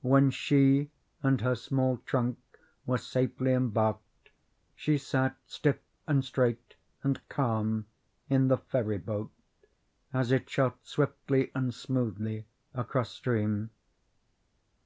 [0.00, 0.90] When she
[1.22, 2.38] and her small trunk
[2.86, 4.30] were safely embarked
[4.74, 7.84] she sat stiff and straight and calm
[8.30, 9.32] in the ferry boat
[10.14, 13.68] as it shot swiftly and smoothly across stream.